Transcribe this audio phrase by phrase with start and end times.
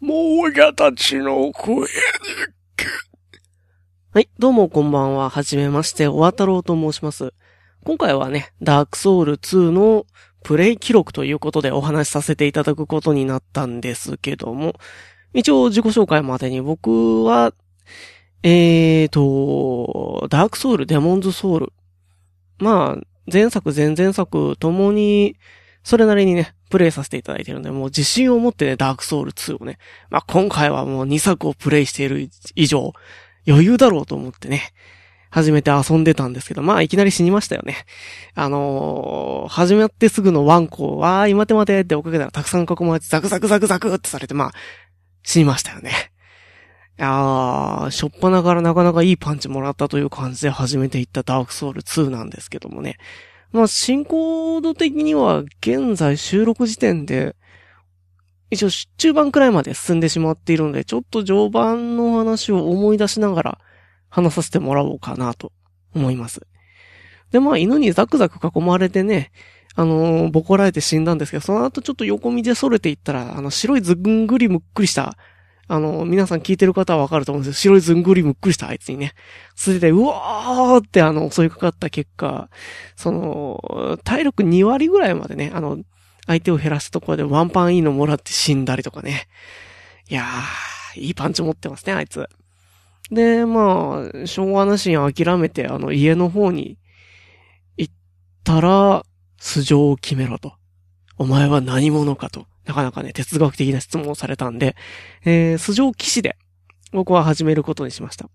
[0.00, 1.86] もうやたちの声
[4.14, 5.28] はい、どうもこんばんは。
[5.28, 7.34] はじめまして、おわたろうと申します。
[7.84, 10.06] 今回はね、ダークソウル2の
[10.42, 14.72] プレイ記録ということでお話しさせていただくことになったんですけども、
[15.34, 17.52] 一応自己紹介までに僕は、
[18.42, 21.72] えーと、ダークソウル、デモンズソウル。
[22.58, 25.36] まあ、前作、前々作ともに、
[25.82, 29.78] それなりにね、プレイさせていただいてるんで、もう自信を持ってね、ダークソウル2をね、
[30.10, 32.92] まあ今回はもう2作をプレイしている以上、
[33.46, 34.72] 余裕だろうと思ってね、
[35.30, 37.76] 始めて遊んでたんですけど、まあいきなり死にましたよね。
[38.34, 44.52] あのー、始まってすぐのワンコは、今手待てって追っかけたらたくさん囲まれてザクザクザクザクってされて、まあ、
[45.22, 45.90] 死にましたよね。
[46.98, 52.98] いやー、しょっぱなからなかなかいいパンチもらったという感じで始めていったダークソウル2なんですけどもね。
[53.52, 57.34] まあ、進行度的には現在収録時点で、
[58.50, 63.58] 一応中盤くらいまで進んでしまっているので、ちょっと序盤の話を思い出しながら
[64.08, 65.52] 話させてもらおうかなと
[65.94, 66.40] 思います。
[67.30, 69.30] で、まあ、犬にザクザク囲まれてね、
[69.76, 75.16] あのーボコられて死んだんですけど、その後ちょっと横道で逸れていったら、あの、白いずんぐりむっくりした、
[75.72, 79.12] あの皆さん聞いてる方はわかると思うんですけど、白いずんぐりむっくりしたあいつにね、
[79.54, 82.50] それで、うわーってあの、襲いかかった結果、
[82.96, 85.78] その、体力2割ぐらいまでね、あの、
[86.26, 89.28] 相手を減らすところでワンパンいいのもらって死んだりとかね。
[90.08, 92.28] いやー、いいパンチ持ってますね、あいつ。
[93.12, 96.78] で、まあ、しょうがなしに諦めて、あの、家の方に
[97.76, 97.94] 行っ
[98.42, 99.04] たら、
[99.38, 100.54] 素性を決めろと。
[101.16, 102.46] お前は何者かと。
[102.70, 104.76] なかなかね、哲学的な質問をされたんで、
[105.24, 106.36] えー、素性騎士で、
[106.92, 108.28] 僕は始めることにしました。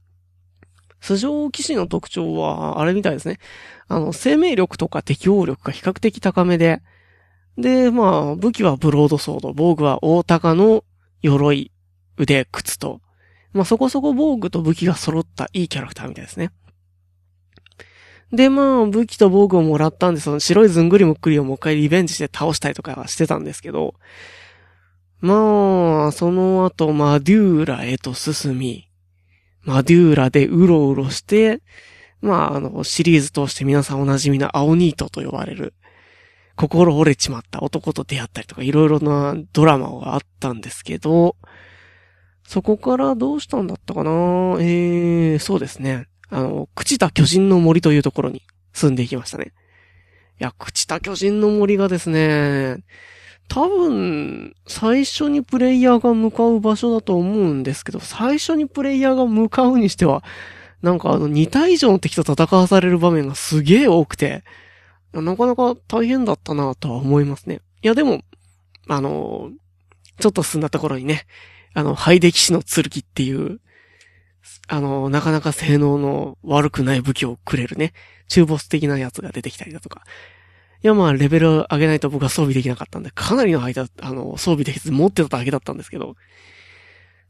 [0.99, 3.39] 素性騎士の特徴は、あれみたいですね。
[3.87, 6.81] あの、生命力とか適応力が比較的高めで、
[7.57, 10.83] で、まあ、武器はブロードソード、防具は大高の
[11.21, 11.71] 鎧、
[12.17, 12.99] 腕、靴と、
[13.53, 16.51] まあそこそこ防具と武器が揃ったいいキャラクターみたいですね。
[18.35, 23.95] で、まあ、武器と防具をもらったんで、その白いずんぐりむっくりをもう一回リベンジして倒したりとかはしてたんですけど、
[25.21, 28.89] まあ、その後、マデューラへと進み、
[29.63, 31.61] マデューラでうろうろして、
[32.21, 35.73] まあ、あの、シリーズ通して皆さんお馴染みの青ニートと呼ばれる、
[36.55, 41.35] 心折れちまった男と出会ったりとか、いろいろなドラマがあったんですけど、
[42.47, 44.11] そこからどうしたんだったかな？
[44.59, 46.07] えー、そうですね。
[46.29, 48.43] あの、朽ちた巨人の森というところに
[48.73, 49.53] 住んでいきましたね。
[50.39, 52.83] いや、朽ちた巨人の森がですね、
[53.47, 60.23] 多分、最初にプレイヤーが向かう場所だと思うんですけど、最初にプレイヤーが向かうにしては、
[60.81, 64.43] なんかあの、2体以上の敵と戦わされる場面がすげえ多くて、
[65.13, 67.61] なかなか大変だったなとは思いますね。
[67.81, 68.21] いや、でも、
[68.87, 69.51] あの、
[70.19, 71.25] ちょっと進んだところにね、
[71.73, 73.59] あの、ハイデ騎士の剣っていう、
[74.67, 77.93] あの、なかなか性能の悪くない武器をくれるね、
[78.27, 80.03] 中ボス的なやつが出てきたりだとか。
[80.83, 86.15] いや、まあ、レベル上げないと僕は装備できなかったんで、かなりの間、あの、装備できず持ってただけだったんですけど、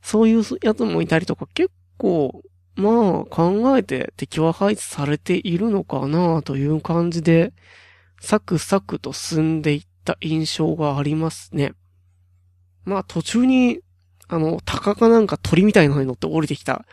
[0.01, 2.43] そういうやつもいたりとか、結構、
[2.75, 2.91] まあ、
[3.25, 7.53] 考えて敵は配置されているのかなという感じで、
[8.19, 11.73] サクサクと進んでいった印象がありますね。
[12.83, 13.79] まあ、途中に、
[14.27, 16.85] あの、鷹かなんか鳥みたいなのに乗って降りてきた、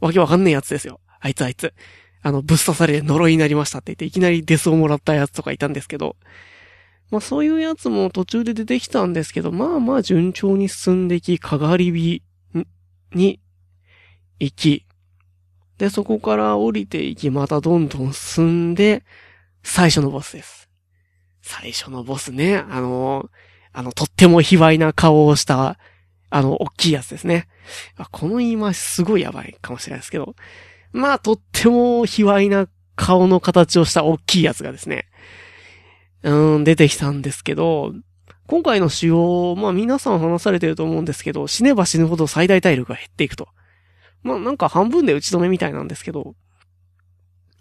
[0.00, 1.00] わけわかんねえやつですよ。
[1.20, 1.74] あいつあいつ。
[2.22, 6.16] あの、ぶっ刺されて呪いになりましたって言って、いきなりデスをもらったやつとかいたんですけど、
[7.10, 12.22] まあそういうやつも途中で出てきたんですけど、まあまあ順調に進んでいき、かがり火
[13.12, 13.40] に
[14.40, 14.86] 行き、
[15.78, 19.04] で、そこから降りていき、またどんどん進んで、
[19.62, 20.68] 最初のボスです。
[21.42, 23.30] 最初のボスね、あの、
[23.72, 25.78] あの、とっても卑猥な顔をした、
[26.30, 27.48] あの、大きいやつですね。
[28.10, 30.34] この言い回しすごいやばいかもしれないですけど、
[30.92, 35.06] まあ、とっても卑猥な顔の形をした大きいやつがですね、
[36.22, 37.92] うん、出てきたんですけど、
[38.46, 43.48] 今回の仕様、まあ皆さん話されてると思うんですけど、死ねば死ぬほど最大体力が減っていくと。
[44.22, 46.34] まあなんか半分で打ち止めみたいなんですけど、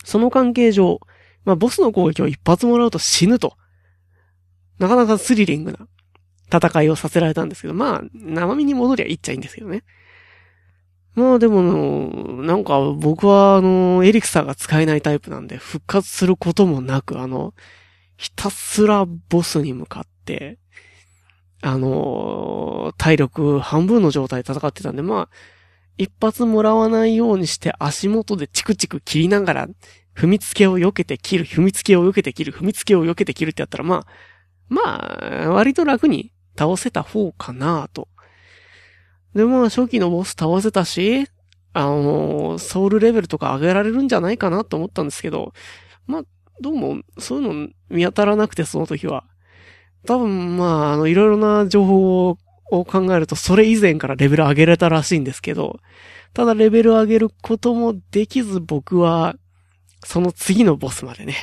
[0.04, 1.00] その関係上、
[1.44, 3.58] まあボスの攻撃を一発もらうと死ぬと。
[4.78, 5.88] なかなかスリリングな
[6.52, 9.84] 戦いをさせられたんですけど、まあ生身に戻りゃいっちゃいいんですけどね。
[11.16, 17.54] まあでも、なんか僕はあの、エリクサーが使えないタイプなんで復活することもなく、あの、
[18.18, 20.60] ひたすらボスに向かって、
[21.62, 25.30] あの、体力半分の状態で戦ってたんで、まあ、
[25.98, 29.68] 一発もらわないようにして足元でチクチク切りながら、
[30.16, 34.08] 踏みつけを避けて切る、踏みつけを避けて切る、踏みつけを避けて切るってやったら、まあ、
[34.68, 38.08] まあ、割と楽に倒せた方かなと。
[39.34, 41.28] で、まあ、初期のボス倒せたし、
[41.74, 45.54] あの、ソウルレベルとか上げられるんじゃないかなと思ったんですけど、
[46.08, 46.22] まあ、
[46.62, 49.26] どうも、そういうの見当たらなくて、その時は。
[50.06, 55.80] 多分、まあ、あの、いろいろな情報を考えると、それ以前からレベル上げれたらしいんですけど、
[56.34, 59.36] ただレベル上げることもできず、僕は、
[60.04, 61.36] その次のボスまでね、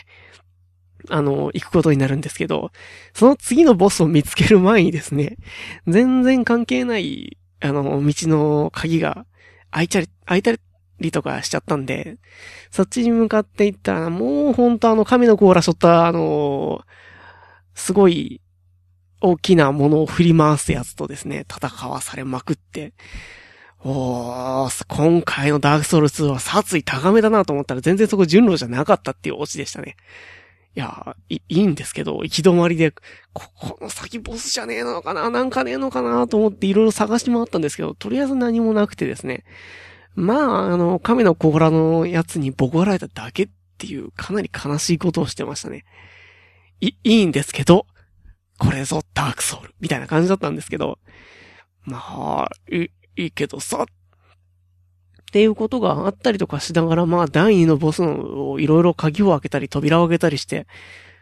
[1.09, 2.71] あの、行くことになるんですけど、
[3.15, 5.37] その次のボスを見つける前にですね、
[5.87, 9.27] 全然関係ない、あの、道の鍵が
[9.71, 10.53] 開いちゃり、開いた
[11.01, 12.19] りとかしちゃったんで、
[12.71, 16.83] そっちに向かっていったら、もうほんとあの亀の甲羅しょった、あの、
[17.75, 18.41] すごい
[19.21, 22.93] 大きなものを振り回すやつとですね、戦わされまくって、
[23.85, 29.97] おー、今回のダークソウル2は殺意高めだなと思ったら全然そこ順路じゃなかったっていうオチでしたね。
[30.75, 32.93] いや、い、いいんですけど、行き止まりで、
[33.33, 39.45] ここの先ボスじゃねえのかななんかねえのかなと思っていろいろ探し回ったんですけど、とりあえず何もなくてですね。
[40.15, 43.49] まあ、あの、亀の甲羅のやつにボコられただけっ
[43.79, 45.85] ていう、かなり悲しいことをしてましたね。
[46.81, 47.87] い、いいんですけど、
[48.59, 50.99] これぞダークソウルみたいな感じだったんですけど、
[51.85, 53.87] まあ、い、いいけどさ、っ
[55.33, 60.67] っていうことがあったりとかしながら、まあ、第2のボスのいろいろ鍵を開けたり、扉を開けたりして、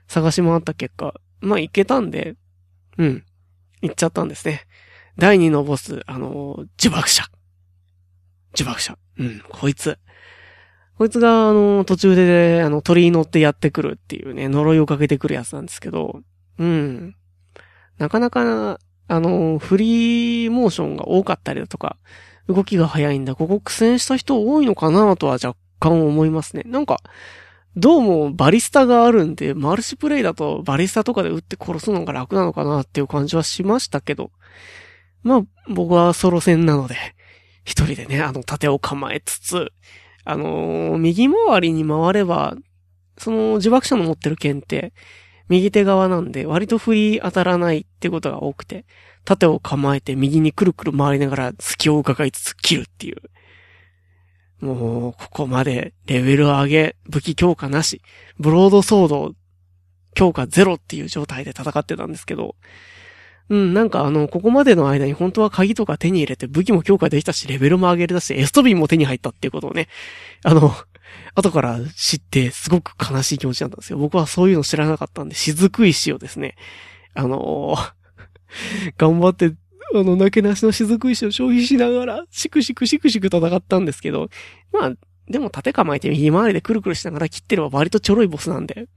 [0.08, 2.34] 探し回った結果、まあ、いけたんで、
[2.98, 3.24] うん、
[3.82, 4.66] 行っちゃったんですね。
[5.16, 7.22] 第2のボス、あの呪縛者。
[8.58, 8.98] 呪縛者。
[9.16, 9.96] うん、こいつ。
[10.98, 16.20] こいつが、あの、途中で、あの、鳥に乗ってやってくるっていうね、呪いをかけてくるやつなんですけど、
[16.58, 17.14] うん。
[17.98, 21.96] なかなか、あの、フリーモーションが多かったりだとか、
[22.52, 23.34] 動きが早いんだ。
[23.34, 26.62] ここ苦戦した人多いのかなとは若干思いますね。
[26.66, 27.00] なんか、
[27.76, 34.30] どうもバリスタがあるんで、マルチプレイだとバリスタとかで撃って殺すのが楽なのかなっていう感じはしましたけど。
[35.22, 36.96] まあ、僕はソロ戦なので、
[37.64, 39.72] 一人でね、あの盾を構えつつ、
[40.24, 42.56] あのー、右回りに回れば、
[43.18, 44.92] その自爆者の持ってる剣って、
[45.50, 48.86] 右手側なんで、割と振り当たらないってことが多くて、
[49.24, 53.16] 盾を構えて右にくるくる回りながら隙を伺いつつ切るっていう。
[54.64, 58.00] もう、ここまでレベル上げ、武器強化なし、
[58.38, 59.34] ブロードソード
[60.14, 62.54] 強化ゼロっていう状態で戦ってたんですけど、
[63.48, 69.88] うん、なんかあの、ここまでの間に本当は鍵とか手に入れて武器も強化できたし、レベルも上げれたし、エストビンも手に入ったっていうことをね、
[70.44, 70.72] あの、
[71.34, 73.98] 後から知ってすごく悲しい気持ちなんですよ。
[73.98, 76.56] 僕はそういうの知らなかったんで、雫石をですね、
[77.14, 77.92] あのー、
[78.98, 79.54] 頑張って、
[79.94, 84.28] あの、なけなしの雫石を消費しながら、しくしくしくしく戦ったんですけど、
[84.72, 84.92] まあ、
[85.28, 88.88] でも盾構えて右回りでくるくるしながら切ってれば割とちょろいボスなんで、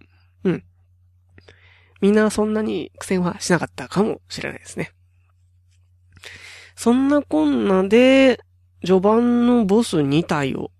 [0.43, 0.63] うん。
[2.01, 4.91] みんなそんなに苦戦はしなかったかもしれないですね。
[6.75, 8.39] そんなこんなで、
[8.85, 10.71] 序盤のボス2体を、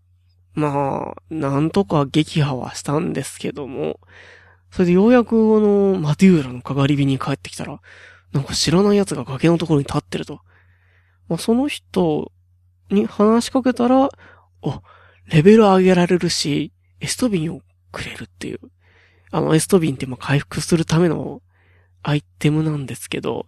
[0.53, 3.99] まあ、なんとか撃破はしたんですけども、
[4.71, 7.79] それでようやくあの、マデューラのかがり火に帰ってきたら、
[8.31, 10.41] なんか知らない奴が崖のところに立ってると。
[11.29, 12.31] まあ、その人
[12.89, 14.09] に話しかけたら、
[14.61, 14.81] お、
[15.27, 17.61] レベル上げられるし、エストビンを
[17.91, 18.59] くれるっていう。
[19.31, 21.41] あの、エストビンってま回復するための
[22.03, 23.47] アイテムなんですけど、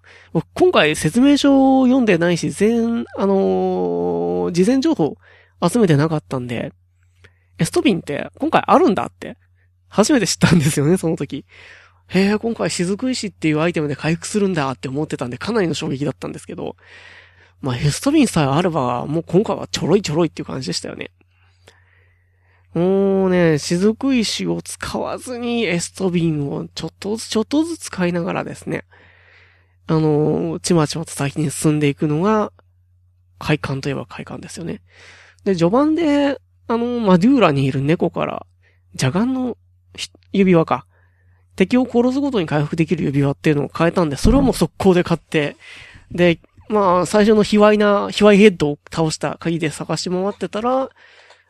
[0.53, 5.17] 今回説明書を読んでないし、全、あのー、事前情報
[5.67, 6.71] 集めてなかったんで、
[7.57, 9.37] エストビンって今回あるんだって、
[9.87, 11.45] 初めて知ったんですよね、その時。
[12.07, 16.75] へえ、今回雫石っていうアイテムで回復するんだって思ってたんで、かなりの衝撃だったんですけど、
[17.61, 21.11] まあ、ヘストビンさえあれば、もう今回はちょろいちょろいっていう感じでしたよね。
[22.73, 28.83] もうね、雫石を使わずにエストビンをちょっとずつちょっとずつ使いながらですね、
[29.87, 32.51] あのー、ちまちまと先に進んでいくのが、
[33.39, 34.81] 快感といえば快感ですよね。
[35.45, 38.45] で、序盤で、あのー、マデューラにいる猫から、
[38.93, 39.57] 邪眼の
[40.31, 40.85] 指輪か。
[41.55, 45.55] 敵を殺すごとに回復できる指輪っていうのを変えたんで、それをもう速攻で買って、
[46.11, 50.89] で、まあ、最初の卑猥な、卑猥ヘッドを倒した鍵で探し回ってたら、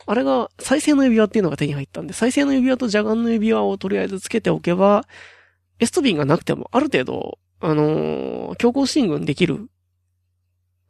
[0.07, 5.05] あれが、再生の指輪っていうのが手に入ったんで、再生の指輪と邪眼の指輪をとりあえずつけておけば、
[5.79, 9.69] エストビンがなくても、ある程度、あのー、強行進軍できる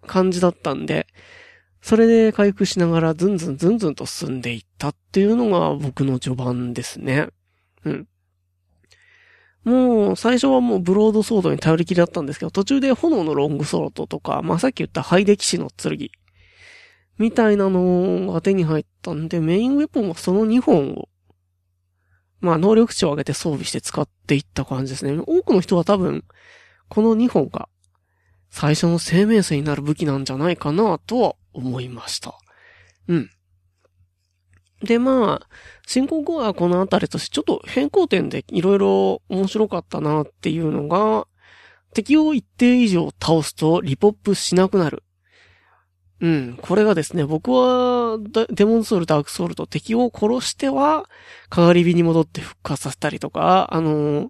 [0.06, 1.08] 感じだったんで、
[1.86, 7.28] それで回復しながらずんずんずんずんと進んでいったっていうのが僕の序盤ですね。
[7.84, 8.08] うん。
[9.66, 16.10] もう、最初はもうブロードソードに頼りきりだったんですけど、途中で炎のロングソロトとか、まあ、さっき言ったハイデキシの剣、
[17.20, 21.08] みたいなのが手に入ったんで、メインウェポンはその2本を、
[22.42, 25.22] まあ、能力値を上げて装備して使っていった感じですね。
[25.28, 26.24] 多くの人は多分、
[26.90, 27.70] この2本が、
[28.50, 32.38] 最初の生命線になる武器なんじゃないかなとは思いました。
[33.08, 33.30] うん。
[34.84, 35.48] で、まあ、
[35.88, 41.28] 進行後はこのあたりとしてちょっと変更点でいろいろ面白かったなっていうのが、
[41.94, 45.04] 敵を一定以上倒すとリポップしなくなる。
[46.20, 46.58] うん。
[46.62, 48.18] これがですね、僕は
[48.50, 51.10] デモンソウル、ダークソウルと敵を殺しては、
[51.50, 54.30] かがり火に戻って復活させたりとか、あのー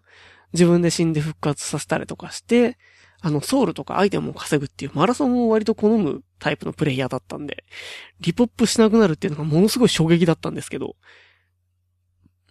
[0.56, 2.78] 自分で死んで復活させたりとかして、
[3.26, 7.64] あの、ソウルとかアイテムを稼ぐっていうマラソンを割と好むタイプのプレイヤーだったんで、
[8.22, 10.96] リポップしなくなるっていうのがものすごい衝撃だったんですけど、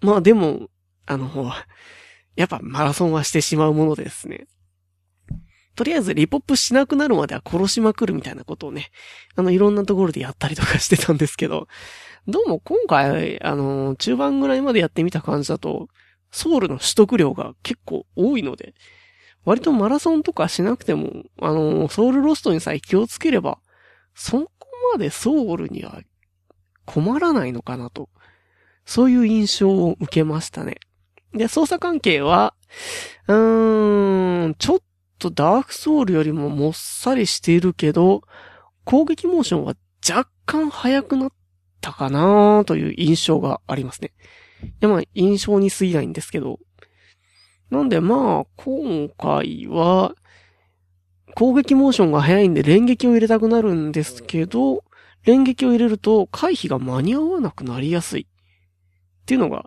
[0.03, 0.67] まあでも、
[1.07, 1.53] あの、
[2.35, 4.49] やっぱマラソンはしてしまうものですね。
[5.77, 8.91] とりあえずリポップしなくなるまでは殺しまくるみたいなことをね、
[9.37, 11.69] あの、いろんなところでやったりとかしてたんですけど、
[12.27, 15.87] どうも今回、あの、中盤ぐらいまでやってみた感じだと、
[16.33, 18.75] ソウルの取得量が結構多いので、
[19.45, 23.59] 割とマラソンとかしなくても、あの、ソウルロストにさえ気をつければ、
[24.15, 24.51] そこ
[24.93, 26.01] までソウルには
[26.87, 28.09] 困らないのかなと、
[28.87, 30.77] そういう印象を受けましたね。
[31.33, 32.55] で、操作関係は、
[33.29, 34.79] うーん、ちょっ
[35.19, 38.23] とダークソウルよりももっさりしているけど、
[38.85, 39.75] 攻撃モーションは
[40.09, 41.33] 若干速くなっ
[41.81, 44.13] たかなという印象がありますね。
[44.63, 46.59] いや、まあ、印象に過ぎないんですけど。
[47.75, 50.15] なんで、まあ、今回は、
[51.35, 54.85] 攻撃モーションが速いんで連撃を入れたくなるんですけど、
[55.25, 58.29] 連撃を入れると回避が間に合わなくなりやすい。
[59.23, 59.65] っていうのが、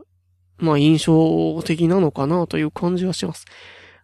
[0.57, 3.45] まあ、印象的なのかなという感じはします。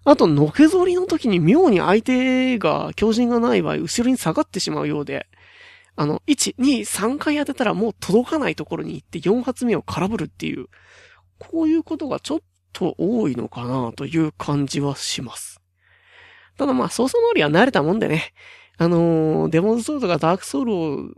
[0.04, 5.28] あと、のけぞりの時に妙に相手が強靭がない場合、後ろに下がってしまうようで、
[5.96, 10.66] あの、1、2、3回当てたらもう届かないところに行って4発目を空振るっていう、
[11.40, 12.40] こういうことがちょっ
[12.74, 15.62] と多いのかなという感じはします。
[16.58, 18.34] ただまあ、操作周りは慣れたもんでね、
[18.78, 20.74] あのーデモンズソウルとかダークソウル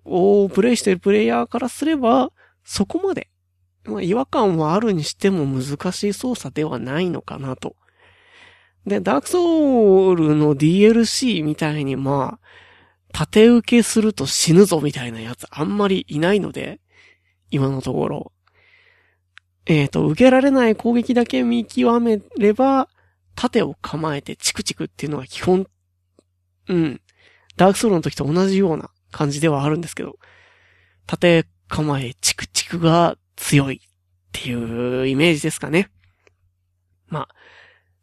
[0.05, 2.31] ををプレイしてるプレイヤーからすれば、
[2.63, 3.29] そこまで、
[3.85, 7.75] まあ、違和感はあるにしても難しい操作ではないのかなと。
[8.85, 12.45] で、ダークソウルの DLC みたいにまあ、
[13.11, 16.81] 縦受けすると死ぬぞみたいなやつあんまりいないので、
[17.49, 18.31] 今のところ。
[19.65, 22.87] えっ、と、受けられない攻撃だけ見極めれば、
[23.35, 25.67] 盾を構えてチクチクっていうのが基本、
[26.69, 27.01] うん。
[27.57, 30.17] ダークソウルの時と同じような感じではあるんですけど、
[31.07, 33.89] 盾構えチクチクが強いっ
[34.31, 35.89] ていうイメージですかね。
[37.07, 37.35] まあ、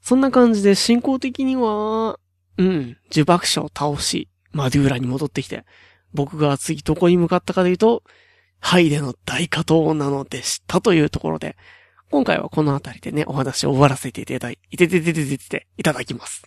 [0.00, 2.18] そんな感じで進行的には、
[2.58, 5.64] うん、呪縛者を倒し、マデューラに戻ってきて、
[6.12, 8.02] 僕が次どこに向かったかというと、
[8.62, 11.56] ハイデの大加藤なのでしたというところで、
[12.10, 16.44] 今回はこのあたりでね、お話を終わらせていただい、いててててててていただきます。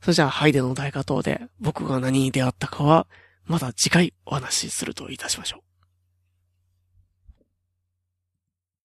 [0.00, 3.06] それじゃあ、ハイデの大加藤で僕が何に出会ったかは、
[3.44, 5.67] また次回お話しするといたしましょう。